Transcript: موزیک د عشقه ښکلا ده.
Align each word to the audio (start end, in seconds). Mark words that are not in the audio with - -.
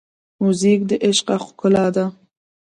موزیک 0.41 0.79
د 0.89 0.91
عشقه 1.07 1.35
ښکلا 1.45 1.85
ده. 1.95 2.05